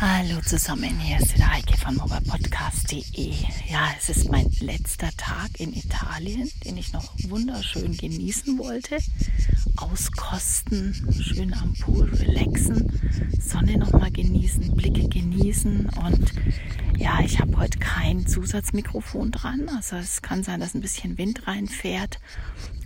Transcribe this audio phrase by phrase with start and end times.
[0.00, 3.34] Hallo zusammen, hier ist der Heike von mobilepodcast.de.
[3.68, 8.98] Ja, es ist mein letzter Tag in Italien, den ich noch wunderschön genießen wollte.
[9.76, 12.92] Auskosten, schön am Pool relaxen,
[13.40, 16.32] Sonne nochmal genießen, Blicke genießen und
[16.96, 19.68] ja, ich habe heute kein Zusatzmikrofon dran.
[19.68, 22.20] Also es kann sein, dass ein bisschen Wind reinfährt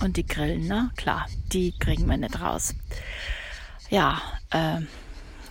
[0.00, 0.90] und die Grillen, ne?
[0.96, 2.74] Klar, die kriegen wir nicht raus.
[3.88, 4.20] Ja,
[4.50, 4.82] äh,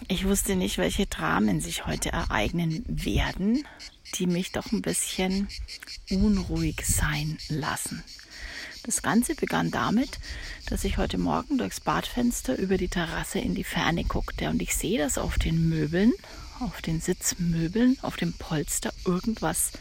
[0.07, 3.65] ich wusste nicht, welche Dramen sich heute ereignen werden,
[4.15, 5.47] die mich doch ein bisschen
[6.09, 8.03] unruhig sein lassen.
[8.83, 10.19] Das Ganze begann damit,
[10.67, 14.75] dass ich heute Morgen durchs Badfenster über die Terrasse in die Ferne guckte und ich
[14.75, 16.13] sehe, dass auf den Möbeln,
[16.61, 19.73] auf den Sitzmöbeln, auf dem Polster irgendwas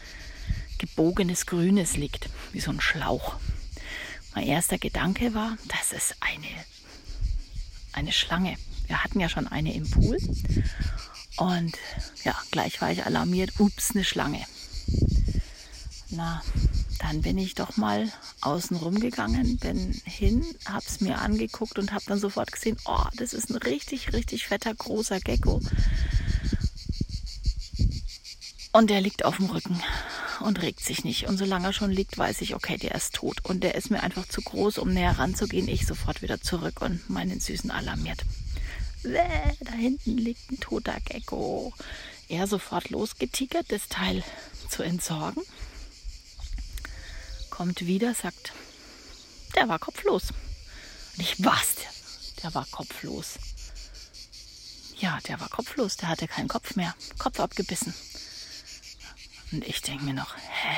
[0.77, 3.37] gebogenes Grünes liegt, wie so ein Schlauch.
[4.35, 6.65] Mein erster Gedanke war, das ist eine,
[7.93, 8.57] eine Schlange.
[8.87, 10.17] Wir hatten ja schon eine im Pool.
[11.37, 11.77] Und
[12.23, 14.43] ja, gleich war ich alarmiert, ups, eine Schlange.
[16.09, 16.41] Na,
[16.99, 18.11] dann bin ich doch mal
[18.41, 23.51] außen rumgegangen, bin hin, hab's mir angeguckt und hab dann sofort gesehen, oh, das ist
[23.51, 25.61] ein richtig, richtig fetter, großer Gecko.
[28.71, 29.81] Und der liegt auf dem Rücken
[30.39, 31.27] und regt sich nicht.
[31.27, 33.43] Und solange er schon liegt, weiß ich, okay, der ist tot.
[33.43, 35.67] Und der ist mir einfach zu groß, um näher ranzugehen.
[35.67, 38.23] Ich sofort wieder zurück und meinen Süßen alarmiert
[39.13, 41.73] da hinten liegt ein toter Gecko.
[42.29, 44.23] Er sofort losgetigert, das Teil
[44.69, 45.43] zu entsorgen.
[47.49, 48.53] Kommt wieder, sagt,
[49.55, 50.31] der war kopflos.
[51.15, 51.75] Und ich, was?
[52.43, 53.39] Der war kopflos.
[54.99, 56.95] Ja, der war kopflos, der hatte keinen Kopf mehr.
[57.17, 57.93] Kopf abgebissen.
[59.51, 60.77] Und ich denke mir noch, hä?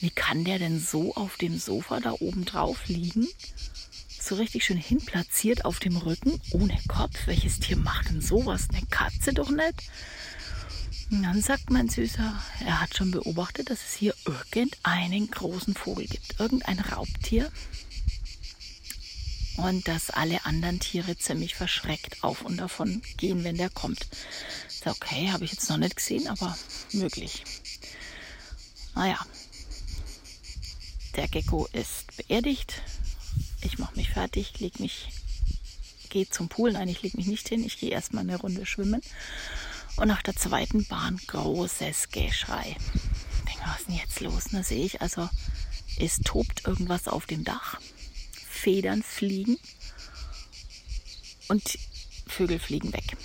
[0.00, 3.26] Wie kann der denn so auf dem Sofa da oben drauf liegen?
[4.26, 7.26] So richtig schön hinplatziert auf dem Rücken, ohne Kopf.
[7.26, 8.68] Welches Tier macht denn sowas?
[8.72, 9.84] Eine Katze doch nicht.
[11.10, 16.06] Und dann sagt mein Süßer, er hat schon beobachtet, dass es hier irgendeinen großen Vogel
[16.06, 17.50] gibt, irgendein Raubtier.
[19.58, 24.08] Und dass alle anderen Tiere ziemlich verschreckt auf und davon gehen, wenn der kommt.
[24.68, 26.58] Ist okay, habe ich jetzt noch nicht gesehen, aber
[26.92, 27.44] möglich.
[28.94, 29.24] Naja,
[31.14, 32.82] der Gecko ist beerdigt
[33.62, 35.08] ich mache mich fertig, leg mich,
[36.08, 36.72] gehe zum Pool.
[36.72, 37.64] Nein, ich lege mich nicht hin.
[37.64, 39.02] Ich gehe erstmal eine Runde schwimmen.
[39.96, 42.76] Und nach der zweiten Bahn großes Geschrei.
[42.94, 44.44] Ich denke, was ist denn jetzt los?
[44.52, 45.28] Da sehe ich also,
[45.98, 47.80] es tobt irgendwas auf dem Dach.
[48.32, 49.58] Federn fliegen
[51.48, 51.78] und
[52.26, 53.16] Vögel fliegen weg.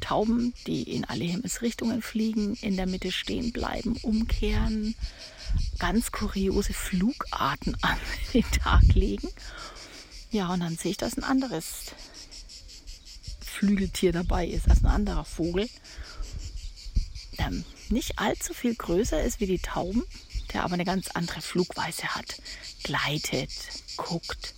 [0.00, 4.94] Tauben, die in alle Himmelsrichtungen fliegen, in der Mitte stehen bleiben, umkehren,
[5.78, 7.98] ganz kuriose Flugarten an
[8.32, 9.28] den Tag legen
[10.30, 11.92] ja, und dann sehe ich, dass ein anderes
[13.40, 15.68] Flügeltier dabei ist, also ein anderer Vogel,
[17.38, 17.52] der
[17.88, 20.04] nicht allzu viel größer ist wie die Tauben,
[20.52, 22.40] der aber eine ganz andere Flugweise hat.
[22.82, 23.50] Gleitet,
[23.96, 24.54] guckt,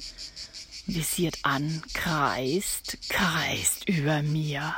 [0.87, 4.75] visiert an, kreist, kreist über mir,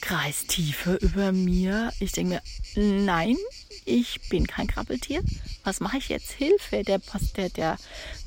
[0.00, 1.92] kreist tiefer über mir.
[2.00, 2.42] Ich denke
[2.74, 3.36] mir, nein,
[3.84, 5.22] ich bin kein Krabbeltier.
[5.64, 6.32] Was mache ich jetzt?
[6.32, 7.00] Hilfe, der,
[7.36, 7.78] der, der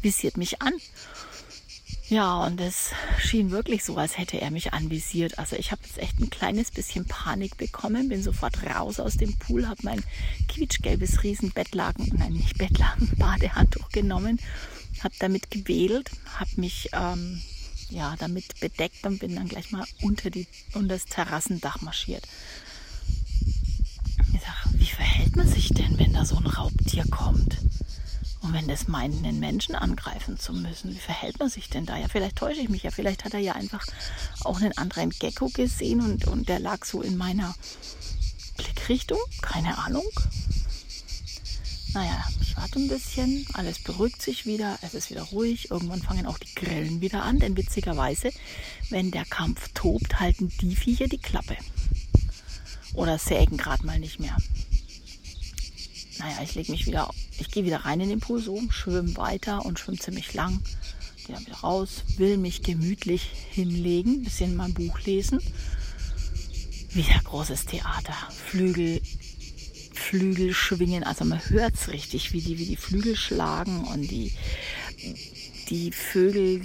[0.01, 0.73] visiert mich an.
[2.13, 5.40] Ja, und es schien wirklich so, als hätte er mich anvisiert.
[5.40, 9.35] Also ich habe jetzt echt ein kleines bisschen Panik bekommen, bin sofort raus aus dem
[9.40, 10.03] Pool, habe mein
[10.47, 14.40] quietschgelbes Riesenbettlaken, nein nicht Bettlaken, Badehandtuch genommen,
[15.03, 17.41] habe damit gewedelt, habe mich ähm,
[17.90, 20.45] ja damit bedeckt und bin dann gleich mal unter, die,
[20.75, 22.28] unter das Terrassendach marschiert.
[24.35, 27.57] Ich sage, wie verhält man sich denn, wenn da so ein Raubtier kommt?
[28.43, 31.97] Und wenn das meint, einen Menschen angreifen zu müssen, wie verhält man sich denn da?
[31.97, 32.91] Ja, vielleicht täusche ich mich ja.
[32.91, 33.85] Vielleicht hat er ja einfach
[34.43, 37.55] auch einen anderen Gecko gesehen und, und der lag so in meiner
[38.57, 39.19] Blickrichtung.
[39.41, 40.03] Keine Ahnung.
[41.93, 45.71] Naja, ich warte ein bisschen, alles beruhigt sich wieder, es ist wieder ruhig.
[45.71, 48.31] Irgendwann fangen auch die Grillen wieder an, denn witzigerweise,
[48.89, 51.56] wenn der Kampf tobt, halten die Viecher die Klappe.
[52.94, 54.35] Oder sägen gerade mal nicht mehr.
[56.18, 57.09] Naja, ich lege mich wieder,
[57.44, 60.62] ich gehe wieder rein in den Pool so, schwimme weiter und schwimme ziemlich lang.
[61.25, 65.42] Gehe dann wieder raus, will mich gemütlich hinlegen, ein bisschen mein Buch lesen.
[66.94, 68.16] Wieder großes Theater.
[68.48, 69.01] Flügel,
[69.94, 74.31] Flügel schwingen, also man hört es richtig, wie die, wie die Flügel schlagen und die,
[75.69, 76.62] die Vögel,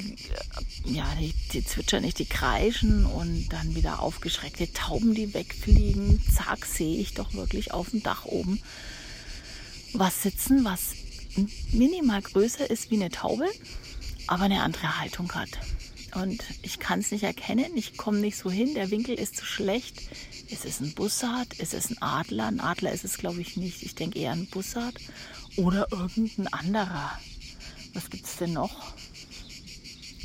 [0.85, 6.23] ja, die, die zwitschern nicht, die kreischen und dann wieder aufgeschreckte Tauben, die wegfliegen.
[6.33, 8.61] Zack, sehe ich doch wirklich auf dem Dach oben
[9.93, 10.95] was sitzen, was
[11.73, 13.47] minimal größer ist wie eine Taube,
[14.27, 15.51] aber eine andere Haltung hat.
[16.15, 19.45] Und ich kann es nicht erkennen, ich komme nicht so hin, der Winkel ist zu
[19.45, 20.03] schlecht.
[20.49, 21.53] Ist es ein Bussard?
[21.55, 22.47] Ist es ein Adler?
[22.47, 23.83] Ein Adler ist es, glaube ich, nicht.
[23.83, 24.95] Ich denke eher ein Bussard.
[25.57, 27.19] Oder irgendein anderer.
[27.93, 28.95] Was gibt es denn noch?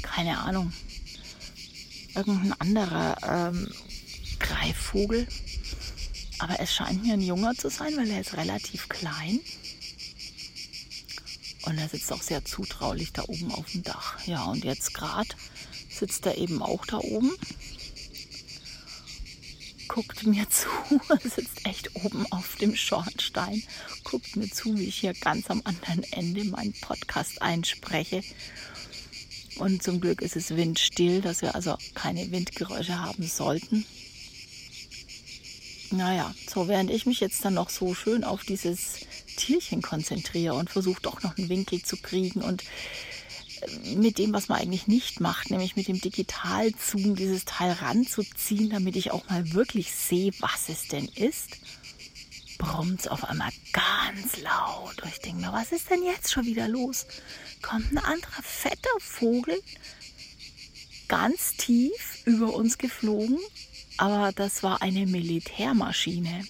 [0.01, 0.71] Keine Ahnung.
[2.15, 3.69] Irgendein anderer ähm,
[4.39, 5.27] Greifvogel.
[6.43, 9.39] Aber es scheint mir ein Junger zu sein, weil er ist relativ klein.
[11.61, 14.17] Und er sitzt auch sehr zutraulich da oben auf dem Dach.
[14.25, 15.29] Ja, und jetzt gerade
[15.89, 17.31] sitzt er eben auch da oben
[19.87, 20.67] guckt mir zu,
[21.23, 23.61] sitzt echt oben auf dem Schornstein,
[24.03, 28.21] guckt mir zu, wie ich hier ganz am anderen Ende meinen Podcast einspreche.
[29.57, 33.85] Und zum Glück ist es windstill, dass wir also keine Windgeräusche haben sollten.
[35.93, 38.95] Naja, so während ich mich jetzt dann noch so schön auf dieses
[39.37, 42.63] Tierchen konzentriere und versuche doch noch einen Winkel zu kriegen und
[43.95, 48.95] mit dem, was man eigentlich nicht macht, nämlich mit dem Digitalzoom dieses Teil ranzuziehen, damit
[48.95, 51.57] ich auch mal wirklich sehe, was es denn ist,
[52.57, 54.99] brummt es auf einmal ganz laut.
[54.99, 57.05] Und ich denke mir, was ist denn jetzt schon wieder los?
[57.61, 59.61] Kommt ein anderer fetter Vogel
[61.07, 63.37] ganz tief über uns geflogen,
[64.03, 66.43] aber das war eine Militärmaschine.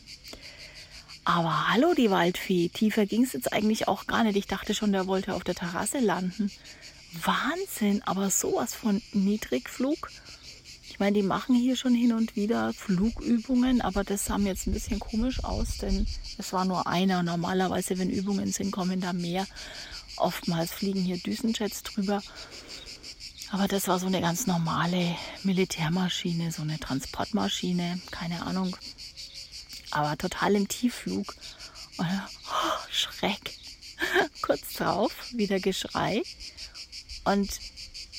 [1.23, 4.35] Aber hallo, die Waldfee, tiefer ging es jetzt eigentlich auch gar nicht.
[4.37, 6.49] Ich dachte schon, der wollte auf der Terrasse landen.
[7.23, 10.09] Wahnsinn, aber sowas von Niedrigflug.
[10.89, 14.65] Ich meine, die machen hier schon hin und wieder Flugübungen, aber das sah mir jetzt
[14.65, 16.07] ein bisschen komisch aus, denn
[16.39, 17.21] es war nur einer.
[17.21, 19.45] Normalerweise, wenn Übungen sind, kommen da mehr.
[20.15, 22.23] Oftmals fliegen hier Düsenjets drüber.
[23.53, 28.75] Aber das war so eine ganz normale Militärmaschine, so eine Transportmaschine, keine Ahnung.
[29.91, 31.35] Aber total im Tiefflug.
[31.97, 33.53] Und, oh, Schreck.
[34.41, 36.23] Kurz drauf, wieder Geschrei
[37.25, 37.51] und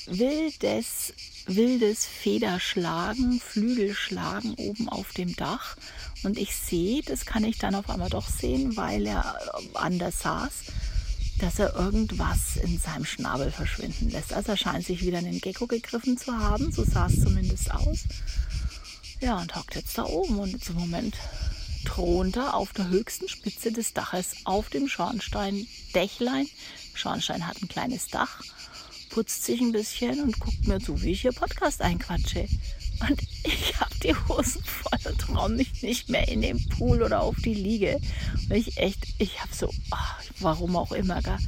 [0.05, 1.13] wildes,
[1.47, 5.75] wildes Federschlagen, Flügelschlagen oben auf dem Dach.
[6.23, 9.37] Und ich sehe, das kann ich dann auf einmal doch sehen, weil er
[9.73, 10.53] anders saß,
[11.39, 14.33] dass er irgendwas in seinem Schnabel verschwinden lässt.
[14.33, 17.99] Also er scheint sich wieder einen Gecko gegriffen zu haben, so sah es zumindest aus.
[19.21, 21.15] Ja, und hockt jetzt da oben und zum Moment
[21.85, 26.47] thront er auf der höchsten Spitze des Daches auf dem Schornstein-Dächlein.
[26.93, 28.41] Schornstein hat ein kleines Dach
[29.15, 32.49] putzt sich ein bisschen und guckt mir zu, wie ich hier Podcast einquatsche.
[33.01, 37.21] Und ich habe die Hosen voll und traue mich nicht mehr in den Pool oder
[37.21, 37.99] auf die Liege.
[38.47, 41.39] Weil ich echt, ich habe so, ach, warum auch immer, gar,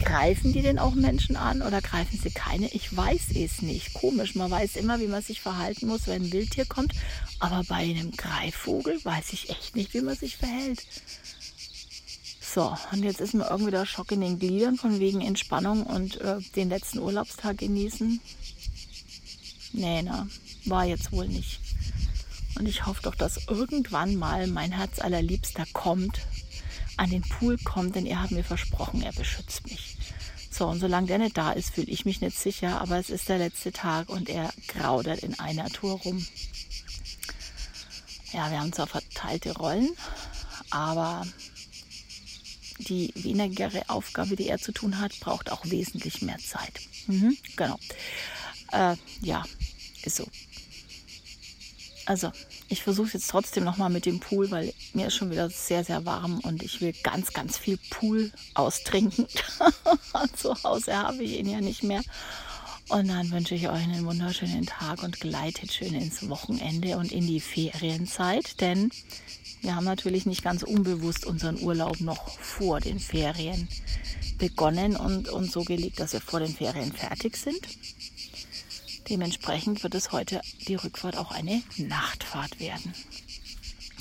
[0.00, 2.68] greifen die denn auch Menschen an oder greifen sie keine?
[2.68, 3.92] Ich weiß es nicht.
[3.94, 6.94] Komisch, man weiß immer, wie man sich verhalten muss, wenn ein Wildtier kommt.
[7.38, 10.86] Aber bei einem Greifvogel weiß ich echt nicht, wie man sich verhält.
[12.52, 16.20] So, und jetzt ist mir irgendwie der Schock in den Gliedern von wegen Entspannung und
[16.20, 18.20] äh, den letzten Urlaubstag genießen.
[19.72, 20.26] Nee, na,
[20.64, 21.60] war jetzt wohl nicht.
[22.58, 26.20] Und ich hoffe doch, dass irgendwann mal mein Herz allerliebster kommt,
[26.96, 29.96] an den Pool kommt, denn er hat mir versprochen, er beschützt mich.
[30.50, 33.28] So, und solange der nicht da ist, fühle ich mich nicht sicher, aber es ist
[33.28, 36.26] der letzte Tag und er graudert in einer Tour rum.
[38.32, 39.90] Ja, wir haben zwar verteilte Rollen,
[40.70, 41.26] aber
[42.78, 46.80] die wenigere Aufgabe, die er zu tun hat, braucht auch wesentlich mehr Zeit.
[47.06, 47.78] Mhm, genau.
[48.72, 49.44] Äh, ja,
[50.04, 50.26] ist so.
[52.06, 52.32] Also,
[52.68, 56.04] ich versuche jetzt trotzdem nochmal mit dem Pool, weil mir ist schon wieder sehr, sehr
[56.06, 59.26] warm und ich will ganz, ganz viel Pool austrinken.
[60.36, 62.02] Zu Hause habe ich ihn ja nicht mehr.
[62.88, 67.24] Und dann wünsche ich euch einen wunderschönen Tag und gleitet schön ins Wochenende und in
[67.24, 68.90] die Ferienzeit, denn
[69.62, 73.68] wir haben natürlich nicht ganz unbewusst unseren Urlaub noch vor den Ferien
[74.38, 77.60] begonnen und uns so gelegt, dass wir vor den Ferien fertig sind.
[79.10, 82.94] Dementsprechend wird es heute die Rückfahrt auch eine Nachtfahrt werden,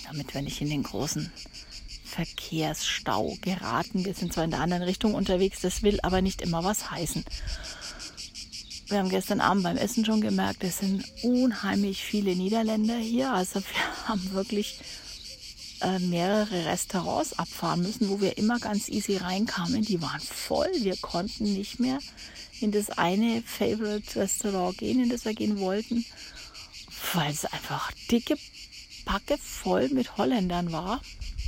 [0.05, 1.31] damit wir nicht in den großen
[2.05, 4.05] Verkehrsstau geraten.
[4.05, 7.25] Wir sind zwar in der anderen Richtung unterwegs, das will aber nicht immer was heißen.
[8.87, 13.33] Wir haben gestern Abend beim Essen schon gemerkt, es sind unheimlich viele Niederländer hier.
[13.33, 14.79] Also wir haben wirklich
[15.81, 19.81] äh, mehrere Restaurants abfahren müssen, wo wir immer ganz easy reinkamen.
[19.83, 20.71] Die waren voll.
[20.79, 21.99] Wir konnten nicht mehr
[22.61, 26.05] in das eine Favorite Restaurant gehen, in das wir gehen wollten,
[27.13, 28.37] weil es einfach dicke
[29.05, 31.01] Packe voll mit Holländern war.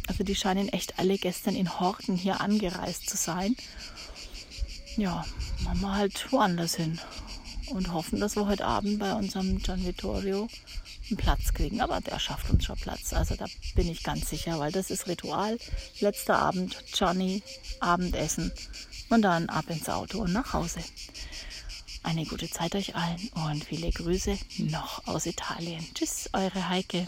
[0.08, 3.56] Also die scheinen echt alle gestern in Horten hier angereist zu sein.
[4.98, 5.26] Ja,
[5.64, 7.00] machen wir halt woanders hin
[7.72, 10.48] und hoffen, dass wir heute Abend bei unserem Gian Vittorio
[11.10, 11.82] einen Platz kriegen.
[11.82, 13.13] Aber der schafft uns schon Platz.
[13.13, 15.58] Also da bin ich ganz sicher, weil das ist Ritual.
[16.00, 17.44] Letzter Abend, Johnny,
[17.80, 18.51] Abendessen
[19.10, 20.80] und dann ab ins Auto und nach Hause.
[22.04, 25.86] Eine gute Zeit euch allen und viele Grüße noch aus Italien.
[25.94, 27.08] Tschüss, eure Heike.